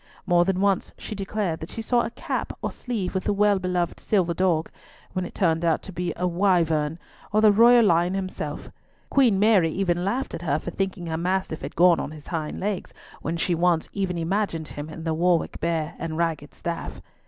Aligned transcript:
More 0.25 0.45
than 0.45 0.61
once 0.61 0.93
she 0.97 1.13
declared 1.13 1.59
that 1.59 1.69
she 1.69 1.83
saw 1.83 2.01
a 2.01 2.09
cap 2.09 2.53
or 2.63 2.71
sleeve 2.71 3.13
with 3.13 3.25
the 3.25 3.33
well 3.33 3.59
beloved 3.59 3.99
silver 3.99 4.33
dog, 4.33 4.71
when 5.13 5.25
it 5.25 5.35
turned 5.35 5.63
out 5.63 5.83
to 5.83 5.91
be 5.91 6.11
a 6.15 6.25
wyvern 6.25 6.97
or 7.31 7.39
the 7.39 7.51
royal 7.51 7.85
lion 7.85 8.15
himself. 8.15 8.71
Queen 9.11 9.37
Mary 9.37 9.69
even 9.69 10.03
laughed 10.03 10.33
at 10.33 10.41
her 10.41 10.57
for 10.57 10.71
thinking 10.71 11.05
her 11.05 11.17
mastiff 11.17 11.61
had 11.61 11.75
gone 11.75 11.99
on 11.99 12.09
his 12.09 12.25
hind 12.29 12.59
legs 12.59 12.95
when 13.21 13.37
she 13.37 13.53
once 13.53 13.87
even 13.93 14.17
imagined 14.17 14.69
him 14.69 14.89
in 14.89 15.03
the 15.03 15.13
Warwick 15.13 15.59
Bear 15.59 15.93
and 15.99 16.17
ragged 16.17 16.55
staff. 16.55 16.99